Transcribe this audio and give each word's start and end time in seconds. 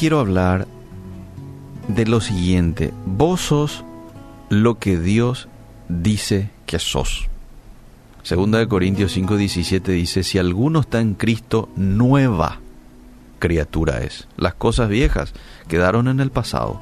Quiero 0.00 0.18
hablar 0.18 0.66
de 1.88 2.06
lo 2.06 2.22
siguiente. 2.22 2.94
Vos 3.04 3.42
sos 3.42 3.84
lo 4.48 4.78
que 4.78 4.98
Dios 4.98 5.46
dice 5.90 6.48
que 6.64 6.78
sos. 6.78 7.28
Segunda 8.22 8.58
de 8.58 8.66
Corintios 8.66 9.14
5:17 9.14 9.92
dice, 9.92 10.22
si 10.22 10.38
alguno 10.38 10.80
está 10.80 11.02
en 11.02 11.12
Cristo, 11.12 11.68
nueva 11.76 12.60
criatura 13.40 14.00
es. 14.00 14.26
Las 14.38 14.54
cosas 14.54 14.88
viejas 14.88 15.34
quedaron 15.68 16.08
en 16.08 16.20
el 16.20 16.30
pasado. 16.30 16.80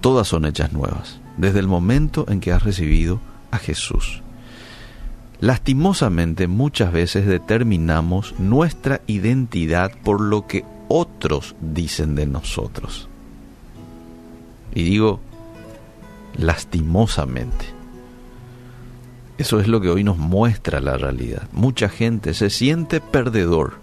Todas 0.00 0.26
son 0.26 0.46
hechas 0.46 0.72
nuevas, 0.72 1.20
desde 1.36 1.58
el 1.58 1.68
momento 1.68 2.24
en 2.26 2.40
que 2.40 2.52
has 2.52 2.62
recibido 2.62 3.20
a 3.50 3.58
Jesús. 3.58 4.22
Lastimosamente 5.40 6.48
muchas 6.48 6.90
veces 6.90 7.26
determinamos 7.26 8.34
nuestra 8.38 9.02
identidad 9.06 9.92
por 10.02 10.22
lo 10.22 10.46
que 10.46 10.64
otros 10.90 11.54
dicen 11.60 12.16
de 12.16 12.26
nosotros. 12.26 13.08
Y 14.74 14.82
digo, 14.82 15.20
lastimosamente. 16.36 17.64
Eso 19.38 19.60
es 19.60 19.68
lo 19.68 19.80
que 19.80 19.88
hoy 19.88 20.02
nos 20.02 20.18
muestra 20.18 20.80
la 20.80 20.98
realidad. 20.98 21.48
Mucha 21.52 21.88
gente 21.88 22.34
se 22.34 22.50
siente 22.50 23.00
perdedor 23.00 23.74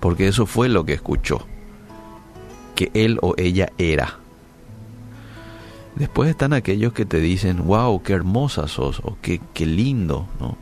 porque 0.00 0.26
eso 0.26 0.46
fue 0.46 0.70
lo 0.70 0.86
que 0.86 0.94
escuchó, 0.94 1.46
que 2.74 2.90
él 2.94 3.18
o 3.20 3.34
ella 3.36 3.70
era. 3.76 4.18
Después 5.96 6.30
están 6.30 6.54
aquellos 6.54 6.94
que 6.94 7.04
te 7.04 7.20
dicen, 7.20 7.66
wow, 7.66 8.02
qué 8.02 8.14
hermosa 8.14 8.68
sos, 8.68 9.00
o 9.00 9.18
qué, 9.20 9.40
qué 9.52 9.66
lindo, 9.66 10.26
¿no? 10.40 10.56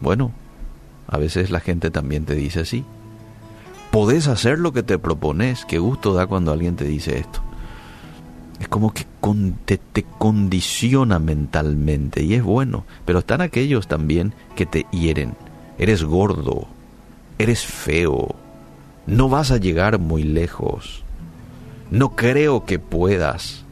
Bueno, 0.00 0.32
a 1.06 1.16
veces 1.16 1.50
la 1.50 1.60
gente 1.60 1.90
también 1.90 2.26
te 2.26 2.34
dice 2.34 2.60
así 2.60 2.84
podés 3.90 4.28
hacer 4.28 4.58
lo 4.58 4.72
que 4.72 4.82
te 4.82 4.98
propones. 4.98 5.64
Qué 5.64 5.78
gusto 5.78 6.14
da 6.14 6.26
cuando 6.26 6.52
alguien 6.52 6.76
te 6.76 6.84
dice 6.84 7.18
esto. 7.18 7.40
Es 8.60 8.68
como 8.68 8.92
que 8.92 9.06
te, 9.64 9.78
te, 9.78 10.04
condiciona 10.18 11.18
mentalmente 11.18 12.22
y 12.22 12.34
es 12.34 12.42
bueno. 12.42 12.84
Pero 13.04 13.20
están 13.20 13.40
aquellos 13.40 13.88
también 13.88 14.34
que 14.54 14.66
te 14.66 14.86
hieren. 14.92 15.34
Eres 15.78 16.04
gordo, 16.04 16.66
eres 17.38 17.64
feo, 17.64 18.34
no 19.06 19.28
vas 19.28 19.50
a 19.50 19.56
llegar 19.56 19.98
muy 19.98 20.22
lejos. 20.22 21.04
No 21.90 22.10
creo 22.10 22.66
que 22.66 22.78
puedas. 22.78 23.64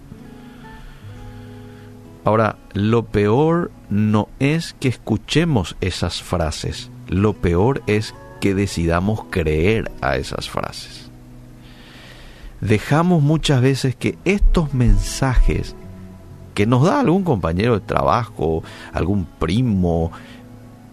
Ahora, 2.24 2.56
lo 2.72 3.04
peor 3.04 3.70
no 3.90 4.28
es 4.38 4.74
que 4.80 4.88
escuchemos 4.88 5.76
esas 5.80 6.22
frases. 6.22 6.90
Lo 7.08 7.34
peor 7.34 7.82
es 7.86 8.14
que 8.40 8.54
decidamos 8.54 9.24
creer 9.30 9.90
a 10.00 10.16
esas 10.16 10.48
frases. 10.48 11.10
Dejamos 12.60 13.22
muchas 13.22 13.60
veces 13.60 13.94
que 13.94 14.18
estos 14.24 14.74
mensajes 14.74 15.76
que 16.54 16.66
nos 16.66 16.82
da 16.82 17.00
algún 17.00 17.22
compañero 17.22 17.74
de 17.74 17.86
trabajo, 17.86 18.64
algún 18.92 19.26
primo, 19.26 20.10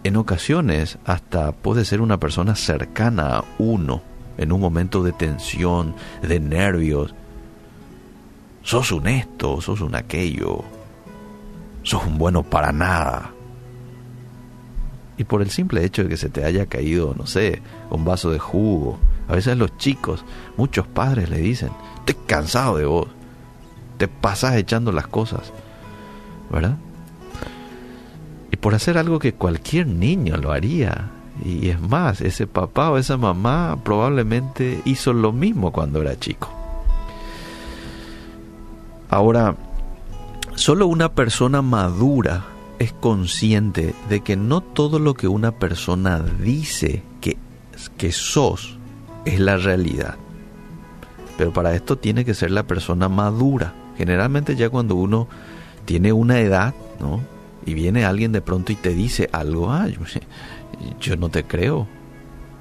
en 0.04 0.16
ocasiones 0.16 0.98
hasta 1.04 1.50
puede 1.50 1.84
ser 1.84 2.00
una 2.00 2.20
persona 2.20 2.54
cercana 2.54 3.38
a 3.38 3.44
uno, 3.58 4.00
en 4.38 4.52
un 4.52 4.60
momento 4.60 5.02
de 5.02 5.12
tensión, 5.12 5.96
de 6.22 6.38
nervios. 6.38 7.14
Sos 8.62 8.92
un 8.92 9.08
esto, 9.08 9.60
sos 9.60 9.80
un 9.80 9.96
aquello, 9.96 10.62
sos 11.82 12.06
un 12.06 12.18
bueno 12.18 12.44
para 12.44 12.70
nada 12.70 13.35
y 15.18 15.24
por 15.24 15.42
el 15.42 15.50
simple 15.50 15.84
hecho 15.84 16.02
de 16.02 16.08
que 16.10 16.16
se 16.16 16.28
te 16.28 16.44
haya 16.44 16.66
caído, 16.66 17.14
no 17.16 17.26
sé, 17.26 17.62
un 17.90 18.04
vaso 18.04 18.30
de 18.30 18.38
jugo. 18.38 18.98
A 19.28 19.34
veces 19.34 19.56
los 19.56 19.76
chicos, 19.78 20.24
muchos 20.56 20.86
padres 20.86 21.30
le 21.30 21.38
dicen, 21.38 21.70
estoy 21.98 22.16
cansado 22.26 22.76
de 22.76 22.84
vos, 22.84 23.08
te 23.96 24.08
pasas 24.08 24.56
echando 24.56 24.92
las 24.92 25.06
cosas, 25.06 25.52
¿verdad? 26.50 26.76
Y 28.50 28.56
por 28.56 28.74
hacer 28.74 28.98
algo 28.98 29.18
que 29.18 29.34
cualquier 29.34 29.86
niño 29.86 30.36
lo 30.36 30.52
haría. 30.52 31.10
Y 31.44 31.68
es 31.68 31.80
más, 31.80 32.20
ese 32.22 32.46
papá 32.46 32.90
o 32.90 32.96
esa 32.96 33.16
mamá 33.16 33.76
probablemente 33.82 34.80
hizo 34.84 35.12
lo 35.12 35.32
mismo 35.32 35.72
cuando 35.72 36.00
era 36.00 36.18
chico. 36.18 36.50
Ahora, 39.10 39.54
solo 40.54 40.86
una 40.86 41.12
persona 41.12 41.62
madura 41.62 42.55
es 42.78 42.92
consciente 42.92 43.94
de 44.08 44.20
que 44.20 44.36
no 44.36 44.60
todo 44.60 44.98
lo 44.98 45.14
que 45.14 45.28
una 45.28 45.52
persona 45.52 46.20
dice 46.20 47.02
que, 47.20 47.36
que 47.96 48.12
sos 48.12 48.78
es 49.24 49.40
la 49.40 49.56
realidad. 49.56 50.16
Pero 51.36 51.52
para 51.52 51.74
esto 51.74 51.96
tiene 51.96 52.24
que 52.24 52.34
ser 52.34 52.50
la 52.50 52.64
persona 52.64 53.08
madura. 53.08 53.74
Generalmente 53.96 54.56
ya 54.56 54.70
cuando 54.70 54.94
uno 54.94 55.28
tiene 55.84 56.12
una 56.12 56.40
edad, 56.40 56.74
¿no? 57.00 57.20
Y 57.64 57.74
viene 57.74 58.04
alguien 58.04 58.32
de 58.32 58.40
pronto 58.40 58.72
y 58.72 58.76
te 58.76 58.94
dice 58.94 59.28
algo, 59.32 59.72
ah, 59.72 59.88
yo, 61.00 61.16
no 61.16 61.28
te 61.30 61.44
creo, 61.44 61.86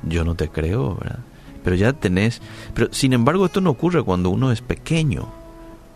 yo 0.03 0.23
no 0.23 0.35
te 0.35 0.49
creo, 0.49 0.95
¿verdad? 0.95 1.19
Pero 1.63 1.75
ya 1.75 1.93
tenés, 1.93 2.41
pero 2.73 2.87
sin 2.91 3.13
embargo 3.13 3.45
esto 3.45 3.61
no 3.61 3.71
ocurre 3.71 4.03
cuando 4.03 4.29
uno 4.29 4.51
es 4.51 4.61
pequeño, 4.61 5.27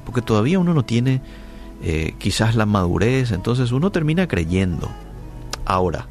porque 0.06 0.22
todavía 0.22 0.59
uno 0.59 0.74
no 0.74 0.84
tiene 0.84 1.22
eh, 1.81 2.16
quizás 2.17 2.56
la 2.56 2.66
madurez, 2.66 3.31
entonces 3.31 3.72
uno 3.72 3.91
termina 3.91 4.28
creyendo. 4.28 4.90
Ahora, 5.66 6.07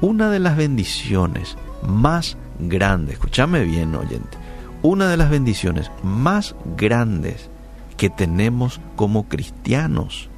una 0.00 0.30
de 0.30 0.38
las 0.38 0.56
bendiciones 0.56 1.56
más 1.86 2.36
grandes, 2.58 3.14
escúchame 3.14 3.64
bien 3.64 3.94
oyente, 3.94 4.38
una 4.82 5.08
de 5.08 5.16
las 5.16 5.30
bendiciones 5.30 5.90
más 6.02 6.54
grandes 6.76 7.50
que 7.96 8.10
tenemos 8.10 8.80
como 8.94 9.28
cristianos 9.28 10.28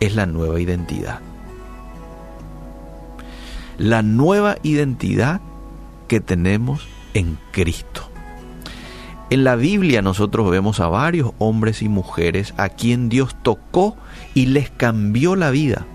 es 0.00 0.14
la 0.14 0.26
nueva 0.26 0.60
identidad. 0.60 1.20
La 3.78 4.02
nueva 4.02 4.56
identidad 4.62 5.40
que 6.08 6.20
tenemos 6.20 6.86
en 7.14 7.38
Cristo. 7.52 8.09
En 9.30 9.44
la 9.44 9.54
Biblia 9.54 10.02
nosotros 10.02 10.50
vemos 10.50 10.80
a 10.80 10.88
varios 10.88 11.30
hombres 11.38 11.82
y 11.82 11.88
mujeres 11.88 12.52
a 12.56 12.68
quien 12.68 13.08
Dios 13.08 13.36
tocó 13.42 13.96
y 14.34 14.46
les 14.46 14.70
cambió 14.70 15.36
la 15.36 15.50
vida, 15.50 15.86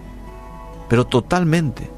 pero 0.88 1.06
totalmente. 1.06 1.90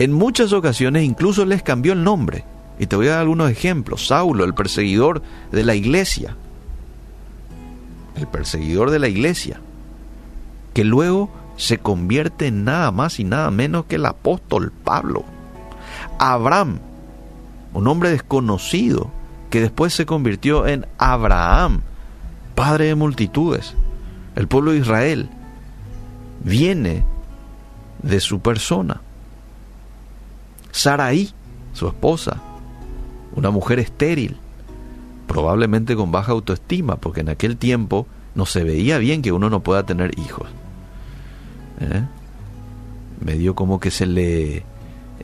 En 0.00 0.12
muchas 0.12 0.52
ocasiones 0.52 1.04
incluso 1.04 1.44
les 1.44 1.62
cambió 1.62 1.92
el 1.92 2.02
nombre. 2.02 2.44
Y 2.80 2.86
te 2.86 2.96
voy 2.96 3.06
a 3.06 3.10
dar 3.10 3.20
algunos 3.20 3.50
ejemplos. 3.50 4.08
Saulo, 4.08 4.44
el 4.44 4.54
perseguidor 4.54 5.22
de 5.52 5.62
la 5.62 5.76
iglesia. 5.76 6.36
El 8.16 8.26
perseguidor 8.26 8.90
de 8.90 8.98
la 8.98 9.06
iglesia. 9.06 9.60
Que 10.74 10.82
luego 10.82 11.30
se 11.56 11.78
convierte 11.78 12.48
en 12.48 12.64
nada 12.64 12.90
más 12.90 13.20
y 13.20 13.24
nada 13.24 13.52
menos 13.52 13.84
que 13.84 13.94
el 13.94 14.06
apóstol 14.06 14.72
Pablo. 14.82 15.24
Abraham, 16.18 16.80
un 17.74 17.86
hombre 17.86 18.10
desconocido, 18.10 19.12
que 19.52 19.60
después 19.60 19.92
se 19.92 20.06
convirtió 20.06 20.66
en 20.66 20.86
Abraham, 20.96 21.82
padre 22.54 22.86
de 22.86 22.94
multitudes. 22.94 23.74
El 24.34 24.48
pueblo 24.48 24.72
de 24.72 24.78
Israel 24.78 25.28
viene 26.42 27.04
de 28.02 28.18
su 28.20 28.40
persona. 28.40 29.02
Saraí, 30.70 31.34
su 31.74 31.86
esposa, 31.86 32.40
una 33.36 33.50
mujer 33.50 33.78
estéril, 33.78 34.38
probablemente 35.26 35.96
con 35.96 36.10
baja 36.10 36.32
autoestima, 36.32 36.96
porque 36.96 37.20
en 37.20 37.28
aquel 37.28 37.58
tiempo 37.58 38.06
no 38.34 38.46
se 38.46 38.64
veía 38.64 38.96
bien 38.96 39.20
que 39.20 39.32
uno 39.32 39.50
no 39.50 39.60
pueda 39.60 39.84
tener 39.84 40.18
hijos. 40.18 40.48
¿Eh? 41.78 42.06
Medio 43.20 43.54
como 43.54 43.80
que 43.80 43.90
se 43.90 44.06
le, 44.06 44.64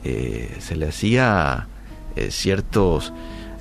eh, 0.03 0.55
se 0.59 0.75
le 0.75 0.87
hacía 0.87 1.67
eh, 2.15 2.29
ciertos 2.29 3.11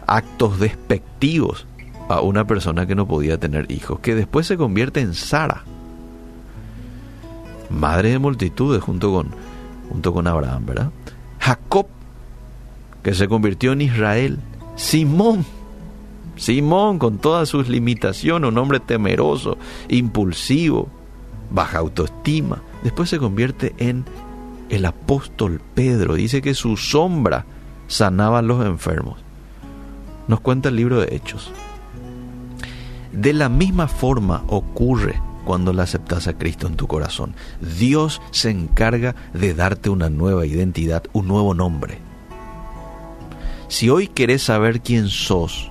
actos 0.08 0.58
despectivos 0.58 1.66
a 2.08 2.22
una 2.22 2.46
persona 2.46 2.86
que 2.86 2.94
no 2.94 3.06
podía 3.06 3.38
tener 3.38 3.70
hijos, 3.70 4.00
que 4.00 4.14
después 4.14 4.46
se 4.46 4.56
convierte 4.56 5.00
en 5.00 5.14
Sara, 5.14 5.62
madre 7.70 8.10
de 8.10 8.18
multitudes 8.18 8.82
junto 8.82 9.12
con, 9.12 9.28
junto 9.90 10.12
con 10.12 10.26
Abraham, 10.26 10.66
¿verdad? 10.66 10.90
Jacob, 11.38 11.86
que 13.02 13.14
se 13.14 13.28
convirtió 13.28 13.72
en 13.72 13.82
Israel, 13.82 14.38
Simón, 14.76 15.44
Simón 16.36 16.98
con 16.98 17.18
todas 17.18 17.50
sus 17.50 17.68
limitaciones, 17.68 18.50
un 18.50 18.58
hombre 18.58 18.80
temeroso, 18.80 19.58
impulsivo, 19.88 20.88
baja 21.50 21.78
autoestima, 21.78 22.62
después 22.82 23.10
se 23.10 23.18
convierte 23.18 23.74
en 23.76 24.06
el 24.70 24.86
apóstol 24.86 25.60
Pedro, 25.74 26.14
dice 26.14 26.40
que 26.40 26.54
su 26.54 26.78
sombra 26.78 27.44
sanaba 27.86 28.38
a 28.38 28.42
los 28.42 28.64
enfermos 28.64 29.27
nos 30.28 30.40
cuenta 30.40 30.68
el 30.68 30.76
libro 30.76 31.00
de 31.00 31.14
Hechos. 31.14 31.50
De 33.12 33.32
la 33.32 33.48
misma 33.48 33.88
forma 33.88 34.44
ocurre 34.46 35.20
cuando 35.44 35.72
le 35.72 35.82
aceptas 35.82 36.28
a 36.28 36.34
Cristo 36.34 36.66
en 36.66 36.76
tu 36.76 36.86
corazón. 36.86 37.34
Dios 37.78 38.20
se 38.30 38.50
encarga 38.50 39.16
de 39.32 39.54
darte 39.54 39.88
una 39.88 40.10
nueva 40.10 40.44
identidad, 40.44 41.04
un 41.14 41.26
nuevo 41.26 41.54
nombre. 41.54 41.98
Si 43.68 43.88
hoy 43.88 44.08
querés 44.08 44.42
saber 44.42 44.82
quién 44.82 45.08
sos, 45.08 45.70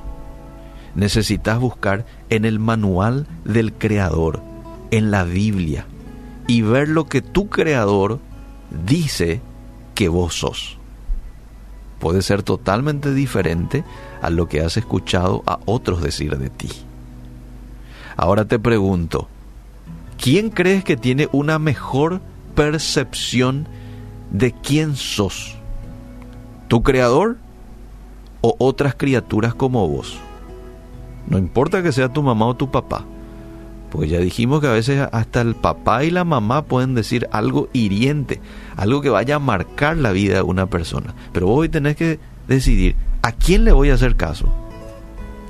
necesitas 0.95 1.59
buscar 1.59 2.05
en 2.29 2.45
el 2.45 2.57
manual 2.57 3.27
del 3.45 3.71
Creador, 3.71 4.41
en 4.89 5.11
la 5.11 5.23
Biblia, 5.23 5.85
y 6.47 6.63
ver 6.63 6.89
lo 6.89 7.05
que 7.05 7.21
tu 7.21 7.49
Creador 7.49 8.19
dice 8.85 9.41
que 9.93 10.09
vos 10.09 10.33
sos. 10.33 10.77
Puede 11.99 12.21
ser 12.23 12.41
totalmente 12.41 13.13
diferente 13.13 13.83
a 14.21 14.29
lo 14.29 14.47
que 14.47 14.61
has 14.61 14.77
escuchado 14.77 15.43
a 15.45 15.59
otros 15.65 16.01
decir 16.01 16.37
de 16.37 16.49
ti. 16.49 16.69
Ahora 18.15 18.45
te 18.45 18.59
pregunto, 18.59 19.27
¿quién 20.21 20.49
crees 20.49 20.83
que 20.83 20.97
tiene 20.97 21.29
una 21.31 21.59
mejor 21.59 22.21
percepción 22.55 23.67
de 24.31 24.51
quién 24.51 24.95
sos? 24.95 25.55
¿Tu 26.67 26.81
creador 26.81 27.37
o 28.41 28.55
otras 28.57 28.95
criaturas 28.95 29.53
como 29.53 29.87
vos? 29.87 30.19
No 31.27 31.37
importa 31.37 31.83
que 31.83 31.91
sea 31.91 32.11
tu 32.11 32.23
mamá 32.23 32.47
o 32.47 32.55
tu 32.55 32.71
papá. 32.71 33.05
Pues 33.89 34.09
ya 34.09 34.19
dijimos 34.19 34.59
que 34.59 34.67
a 34.67 34.73
veces 34.73 35.07
hasta 35.11 35.41
el 35.41 35.55
papá 35.55 36.03
y 36.03 36.11
la 36.11 36.23
mamá 36.23 36.63
pueden 36.63 36.93
decir 36.93 37.27
algo 37.31 37.69
hiriente, 37.71 38.41
algo 38.75 39.01
que 39.01 39.09
vaya 39.09 39.35
a 39.35 39.39
marcar 39.39 39.95
la 39.97 40.11
vida 40.11 40.35
de 40.35 40.41
una 40.41 40.65
persona. 40.65 41.13
Pero 41.31 41.47
vos 41.47 41.59
hoy 41.59 41.69
tenés 41.69 41.95
que 41.95 42.19
decidir 42.47 42.95
a 43.27 43.33
quién 43.33 43.65
le 43.65 43.73
voy 43.73 43.89
a 43.89 43.95
hacer 43.95 44.15
caso. 44.15 44.47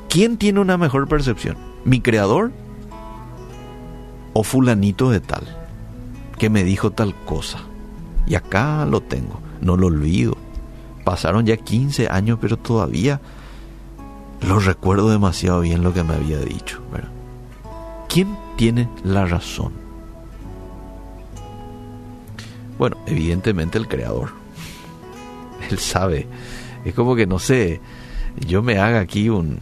¿Quién 0.09 0.37
tiene 0.37 0.59
una 0.59 0.77
mejor 0.77 1.07
percepción? 1.07 1.57
¿Mi 1.85 2.01
creador? 2.01 2.51
¿O 4.33 4.41
fulanito 4.41 5.11
de 5.11 5.19
tal? 5.19 5.43
Que 6.39 6.49
me 6.49 6.63
dijo 6.63 6.89
tal 6.89 7.13
cosa. 7.13 7.59
Y 8.25 8.33
acá 8.33 8.83
lo 8.87 9.01
tengo, 9.01 9.39
no 9.61 9.77
lo 9.77 9.87
olvido. 9.87 10.35
Pasaron 11.03 11.45
ya 11.45 11.55
15 11.55 12.07
años, 12.09 12.39
pero 12.41 12.57
todavía 12.57 13.21
lo 14.41 14.57
recuerdo 14.57 15.11
demasiado 15.11 15.61
bien 15.61 15.83
lo 15.83 15.93
que 15.93 16.01
me 16.01 16.15
había 16.15 16.39
dicho. 16.39 16.81
¿Quién 18.09 18.35
tiene 18.55 18.89
la 19.03 19.27
razón? 19.27 19.71
Bueno, 22.79 22.97
evidentemente 23.05 23.77
el 23.77 23.87
creador. 23.87 24.31
Él 25.69 25.77
sabe. 25.77 26.25
Es 26.87 26.93
como 26.93 27.17
que, 27.17 27.27
no 27.27 27.37
sé, 27.37 27.81
yo 28.47 28.63
me 28.63 28.79
haga 28.79 29.01
aquí 29.01 29.27
un, 29.27 29.59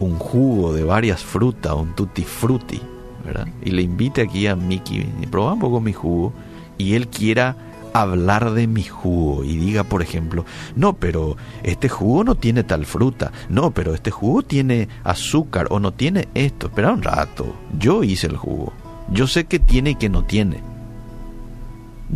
un 0.00 0.18
jugo 0.18 0.72
de 0.72 0.82
varias 0.82 1.22
frutas, 1.22 1.74
un 1.74 1.94
tutti 1.94 2.24
frutti, 2.24 2.80
¿verdad? 3.24 3.46
Y 3.64 3.70
le 3.70 3.82
invite 3.82 4.22
aquí 4.22 4.48
a 4.48 4.56
Mickey, 4.56 5.06
probar 5.30 5.52
un 5.52 5.60
poco 5.60 5.80
mi 5.80 5.92
jugo, 5.92 6.32
y 6.76 6.94
él 6.94 7.06
quiera 7.06 7.56
hablar 7.92 8.50
de 8.50 8.66
mi 8.66 8.82
jugo 8.82 9.44
y 9.44 9.56
diga, 9.56 9.84
por 9.84 10.02
ejemplo, 10.02 10.44
no, 10.74 10.94
pero 10.94 11.36
este 11.62 11.88
jugo 11.88 12.24
no 12.24 12.34
tiene 12.34 12.64
tal 12.64 12.84
fruta, 12.84 13.30
no, 13.48 13.70
pero 13.70 13.94
este 13.94 14.10
jugo 14.10 14.42
tiene 14.42 14.88
azúcar 15.04 15.68
o 15.70 15.78
no 15.78 15.92
tiene 15.92 16.26
esto. 16.34 16.66
Espera 16.66 16.90
un 16.90 17.02
rato, 17.02 17.54
yo 17.78 18.02
hice 18.02 18.26
el 18.26 18.36
jugo. 18.36 18.72
Yo 19.12 19.28
sé 19.28 19.44
que 19.44 19.60
tiene 19.60 19.90
y 19.90 19.94
que 19.94 20.08
no 20.08 20.24
tiene. 20.24 20.64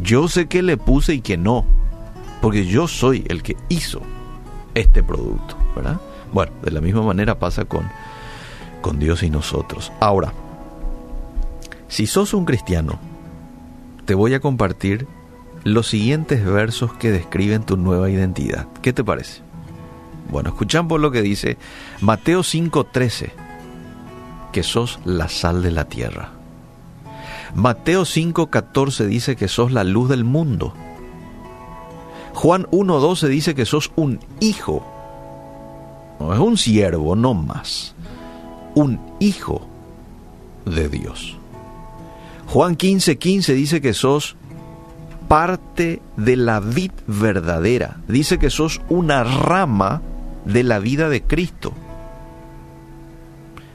Yo 0.03 0.27
sé 0.27 0.49
que 0.49 0.61
le 0.61 0.77
puse 0.77 1.15
y 1.15 1.21
que 1.21 1.37
no, 1.37 1.65
porque 2.43 2.67
yo 2.67 2.89
soy 2.89 3.25
el 3.29 3.45
que 3.45 3.57
hizo 3.69 4.03
este 4.81 5.03
producto, 5.03 5.57
¿verdad? 5.75 6.01
Bueno, 6.33 6.53
de 6.63 6.71
la 6.71 6.81
misma 6.81 7.03
manera 7.03 7.39
pasa 7.39 7.65
con, 7.65 7.89
con 8.81 8.99
Dios 8.99 9.23
y 9.23 9.31
nosotros. 9.31 9.93
Ahora, 10.01 10.33
si 11.89 12.07
sos 12.07 12.35
un 12.35 12.45
cristiano, 12.45 12.99
te 14.05 14.15
voy 14.15 14.35
a 14.35 14.41
compartir 14.41 15.07
los 15.65 15.89
siguientes 15.89 16.45
versos 16.45 16.93
que 16.95 17.11
describen 17.11 17.65
tu 17.65 17.77
nueva 17.77 18.11
identidad. 18.11 18.67
¿Qué 18.83 18.93
te 18.93 19.05
parece? 19.05 19.43
Bueno, 20.31 20.51
escuchamos 20.51 21.01
lo 21.01 21.11
que 21.11 21.23
dice 21.23 21.59
Mateo 22.01 22.43
5:13, 22.43 23.33
que 24.53 24.63
sos 24.63 25.01
la 25.05 25.29
sal 25.29 25.63
de 25.63 25.73
la 25.73 25.85
tierra. 25.87 26.31
Mateo 27.55 28.05
5:14 28.05 29.07
dice 29.07 29.37
que 29.37 29.49
sos 29.49 29.73
la 29.73 29.85
luz 29.85 30.09
del 30.09 30.25
mundo. 30.25 30.75
Juan 32.35 32.67
1:12 32.71 33.29
dice 33.29 33.55
que 33.55 33.67
sos 33.67 33.93
un 33.97 34.21
hijo. 34.41 34.85
No 36.19 36.33
es 36.33 36.41
un 36.41 36.57
siervo, 36.57 37.17
no 37.17 37.35
más. 37.35 37.95
Un 38.75 39.01
hijo 39.19 39.67
de 40.65 40.89
Dios. 40.89 41.37
Juan 42.47 42.77
15:15 42.77 43.55
dice 43.55 43.81
que 43.81 43.95
sos 43.95 44.37
parte 45.29 46.03
de 46.17 46.37
la 46.37 46.61
vid 46.61 46.93
verdadera. 47.07 47.99
Dice 48.09 48.39
que 48.39 48.51
sos 48.51 48.81
una 48.89 49.23
rama 49.23 50.03
de 50.45 50.65
la 50.65 50.79
vida 50.79 51.09
de 51.09 51.23
Cristo. 51.23 51.73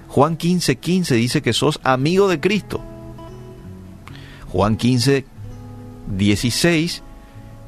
Juan 0.10 0.38
15, 0.38 0.78
15 0.78 1.16
dice 1.16 1.42
que 1.42 1.54
sos 1.54 1.80
amigo 1.84 2.28
de 2.28 2.40
Cristo. 2.40 2.82
Juan 4.52 4.78
15, 4.78 5.26
16 6.16 7.04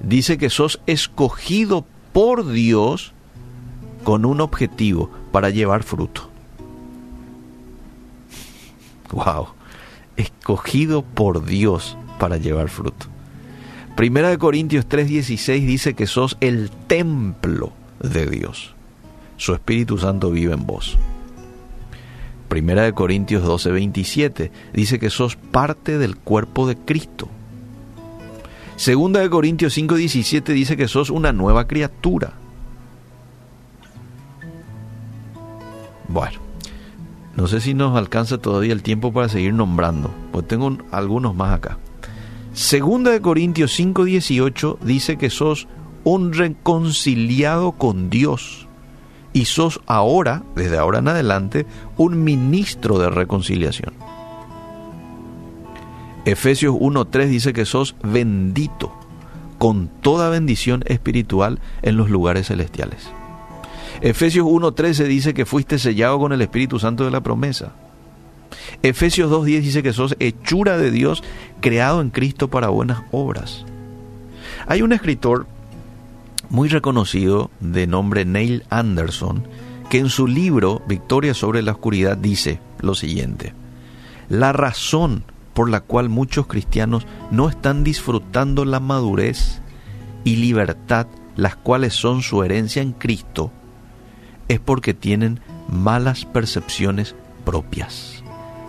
dice 0.01 0.37
que 0.37 0.49
sos 0.49 0.79
escogido 0.87 1.85
por 2.13 2.49
Dios 2.49 3.13
con 4.03 4.25
un 4.25 4.41
objetivo 4.41 5.09
para 5.31 5.49
llevar 5.49 5.83
fruto. 5.83 6.29
Wow, 9.11 9.47
escogido 10.15 11.01
por 11.01 11.45
Dios 11.45 11.97
para 12.19 12.37
llevar 12.37 12.69
fruto. 12.69 13.07
Primera 13.95 14.29
de 14.29 14.37
Corintios 14.37 14.87
3:16 14.87 15.65
dice 15.65 15.93
que 15.93 16.07
sos 16.07 16.37
el 16.39 16.69
templo 16.69 17.71
de 17.99 18.27
Dios. 18.27 18.75
Su 19.37 19.53
Espíritu 19.53 19.97
Santo 19.97 20.31
vive 20.31 20.53
en 20.53 20.65
vos. 20.65 20.97
Primera 22.47 22.83
de 22.83 22.93
Corintios 22.93 23.43
12:27 23.43 24.51
dice 24.73 24.99
que 24.99 25.09
sos 25.09 25.35
parte 25.35 25.97
del 25.97 26.15
cuerpo 26.15 26.67
de 26.67 26.77
Cristo. 26.77 27.27
Segunda 28.77 29.21
de 29.21 29.29
Corintios 29.31 29.75
5:17 29.75 30.53
dice 30.53 30.77
que 30.77 30.87
sos 30.87 31.09
una 31.09 31.33
nueva 31.33 31.65
criatura. 31.65 32.33
Bueno, 36.07 36.39
no 37.35 37.47
sé 37.47 37.59
si 37.59 37.73
nos 37.73 37.97
alcanza 37.97 38.37
todavía 38.37 38.73
el 38.73 38.83
tiempo 38.83 39.11
para 39.11 39.29
seguir 39.29 39.55
nombrando, 39.55 40.11
pues 40.31 40.47
tengo 40.47 40.77
algunos 40.91 41.35
más 41.35 41.55
acá. 41.55 41.79
Segunda 42.53 43.09
de 43.09 43.19
Corintios 43.19 43.71
5:18 43.77 44.77
dice 44.81 45.17
que 45.17 45.31
sos 45.31 45.67
un 46.03 46.33
reconciliado 46.33 47.71
con 47.71 48.11
Dios 48.11 48.67
y 49.33 49.45
sos 49.45 49.81
ahora, 49.87 50.43
desde 50.55 50.77
ahora 50.77 50.99
en 50.99 51.07
adelante, 51.07 51.65
un 51.97 52.23
ministro 52.23 52.99
de 52.99 53.09
reconciliación. 53.09 53.93
Efesios 56.27 56.75
1:3 56.75 57.29
dice 57.29 57.53
que 57.53 57.63
sos 57.63 57.95
bendito 58.03 58.91
con 59.57 59.87
toda 59.87 60.27
bendición 60.27 60.83
espiritual 60.87 61.61
en 61.81 61.95
los 61.95 62.09
lugares 62.09 62.47
celestiales. 62.47 63.09
Efesios 64.01 64.45
1:13 64.45 65.05
dice 65.05 65.33
que 65.33 65.45
fuiste 65.45 65.79
sellado 65.79 66.19
con 66.19 66.33
el 66.33 66.41
Espíritu 66.41 66.79
Santo 66.79 67.05
de 67.05 67.11
la 67.11 67.21
promesa. 67.21 67.71
Efesios 68.83 69.31
2.10 69.31 69.61
dice 69.61 69.83
que 69.83 69.93
sos 69.93 70.17
hechura 70.19 70.77
de 70.77 70.91
Dios, 70.91 71.23
creado 71.61 72.01
en 72.01 72.09
Cristo 72.09 72.49
para 72.49 72.67
buenas 72.67 73.03
obras. 73.11 73.65
Hay 74.67 74.81
un 74.81 74.91
escritor 74.91 75.47
muy 76.49 76.67
reconocido 76.67 77.51
de 77.61 77.87
nombre 77.87 78.25
Neil 78.25 78.65
Anderson 78.69 79.47
que 79.89 79.99
en 79.99 80.09
su 80.09 80.27
libro 80.27 80.81
Victoria 80.89 81.33
sobre 81.33 81.61
la 81.61 81.71
Oscuridad 81.71 82.17
dice 82.17 82.59
lo 82.81 82.95
siguiente. 82.95 83.53
La 84.27 84.51
razón 84.51 85.23
por 85.57 85.69
la 85.69 85.81
cual 85.81 86.07
muchos 86.07 86.47
cristianos 86.47 87.05
no 87.31 87.49
están 87.49 87.83
disfrutando 87.83 88.63
la 88.63 88.79
madurez 88.79 89.59
y 90.23 90.35
libertad, 90.35 91.07
las 91.35 91.57
cuales 91.57 91.95
son 91.95 92.21
su 92.21 92.43
herencia 92.43 92.81
en 92.81 92.93
Cristo, 92.93 93.51
es 94.47 94.59
porque 94.61 94.93
tienen 94.93 95.41
malas 95.67 96.23
percepciones 96.23 97.15
propias 97.43 98.23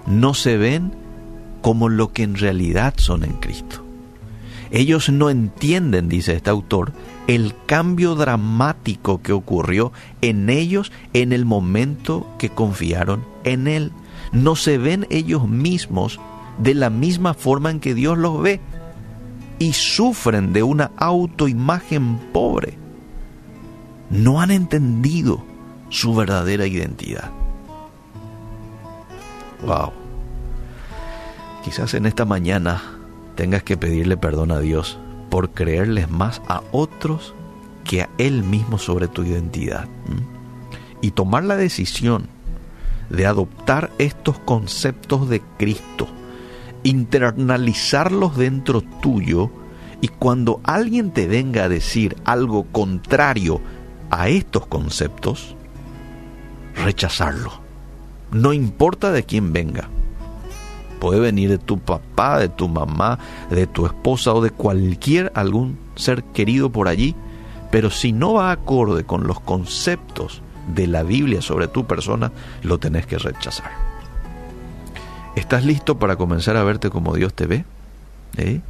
no 0.09 0.35
se 0.35 0.57
ven 0.57 0.93
como 1.61 1.89
lo 1.89 2.13
que 2.13 2.23
en 2.23 2.37
realidad 2.37 2.95
son 2.97 3.25
en 3.25 3.35
Cristo. 3.35 3.85
Ellos 4.71 5.11
no 5.11 5.31
entienden, 5.31 6.09
dice 6.09 6.35
este 6.35 6.51
autor, 6.51 6.93
el 7.27 7.55
cambio 7.67 8.15
dramático 8.15 9.23
que 9.23 9.33
ocurrió 9.33 9.93
en 10.21 10.51
ellos 10.51 10.93
en 11.13 11.33
el 11.33 11.45
momento 11.45 12.27
que 12.39 12.51
confiaron 12.51 13.25
en 13.45 13.67
Él. 13.67 13.93
No 14.33 14.57
se 14.57 14.77
ven 14.79 15.07
ellos 15.11 15.49
mismos 15.49 16.21
de 16.59 16.75
la 16.75 16.91
misma 16.91 17.35
forma 17.35 17.71
en 17.71 17.81
que 17.81 17.95
Dios 17.95 18.19
los 18.19 18.43
ve 18.43 18.61
y 19.59 19.73
sufren 19.73 20.53
de 20.53 20.63
una 20.63 20.91
autoimagen 20.97 22.19
pobre. 22.33 22.77
No 24.11 24.41
han 24.41 24.51
entendido 24.51 25.45
su 25.91 26.15
verdadera 26.15 26.67
identidad. 26.67 27.31
Wow. 29.65 29.93
Quizás 31.65 31.95
en 31.95 32.07
esta 32.07 32.25
mañana 32.25 32.81
tengas 33.35 33.63
que 33.63 33.77
pedirle 33.77 34.17
perdón 34.17 34.53
a 34.53 34.61
Dios 34.61 34.99
por 35.31 35.51
creerles 35.51 36.11
más 36.11 36.41
a 36.49 36.63
otros 36.73 37.35
que 37.85 38.03
a 38.03 38.09
Él 38.19 38.43
mismo 38.43 38.79
sobre 38.79 39.09
tu 39.09 39.25
identidad. 39.25 39.87
Y 41.01 41.13
tomar 41.13 41.45
la 41.45 41.57
decisión 41.57 42.29
de 43.11 43.27
adoptar 43.27 43.91
estos 43.99 44.39
conceptos 44.39 45.29
de 45.29 45.41
Cristo, 45.59 46.09
internalizarlos 46.89 48.39
dentro 48.39 48.81
tuyo 48.81 49.51
y 50.01 50.09
cuando 50.09 50.61
alguien 50.65 51.11
te 51.11 51.27
venga 51.27 51.65
a 51.65 51.69
decir 51.69 52.17
algo 52.25 52.65
contrario 52.73 53.61
a 54.11 54.29
estos 54.29 54.67
conceptos, 54.67 55.55
rechazarlo. 56.75 57.53
No 58.33 58.55
importa 58.55 59.13
de 59.13 59.25
quién 59.25 59.53
venga. 59.53 59.91
Puede 60.99 61.21
venir 61.21 61.51
de 61.51 61.59
tu 61.59 61.79
papá, 61.79 62.39
de 62.39 62.49
tu 62.49 62.69
mamá, 62.69 63.19
de 63.51 63.67
tu 63.67 63.85
esposa 63.85 64.33
o 64.33 64.41
de 64.41 64.51
cualquier 64.51 65.31
algún 65.35 65.79
ser 65.95 66.25
querido 66.25 66.71
por 66.71 66.89
allí, 66.89 67.15
pero 67.71 67.91
si 67.91 68.13
no 68.13 68.33
va 68.33 68.51
acorde 68.51 69.05
con 69.05 69.27
los 69.27 69.41
conceptos 69.41 70.41
de 70.75 70.87
la 70.87 71.03
Biblia 71.03 71.43
sobre 71.43 71.69
tu 71.69 71.87
persona, 71.87 72.33
lo 72.63 72.79
tenés 72.79 73.07
que 73.07 73.19
rechazar. 73.19 73.88
¿Estás 75.37 75.65
listo 75.65 75.99
para 75.99 76.17
comenzar 76.17 76.57
a 76.57 76.65
verte 76.65 76.91
como 76.91 77.15
Dios 77.15 77.33
te 77.35 77.47
ve? 77.47 77.65
¿Eh? 78.37 78.61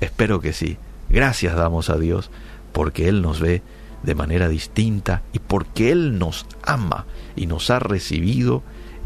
Espero 0.00 0.40
que 0.40 0.52
sí. 0.52 0.76
Gracias 1.08 1.54
damos 1.54 1.88
a 1.88 1.96
Dios 1.96 2.30
porque 2.72 3.08
Él 3.08 3.22
nos 3.22 3.40
ve 3.40 3.62
de 4.02 4.14
manera 4.14 4.48
distinta 4.48 5.22
y 5.32 5.38
porque 5.38 5.92
Él 5.92 6.18
nos 6.18 6.46
ama 6.64 7.06
y 7.36 7.46
nos 7.46 7.70
ha 7.70 7.78
recibido 7.78 8.62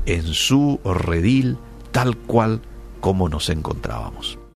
en 0.07 0.27
su 0.27 0.81
redil 0.85 1.59
tal 1.93 2.17
cual 2.17 2.63
como 3.01 3.29
nos 3.29 3.49
encontrábamos. 3.49 4.40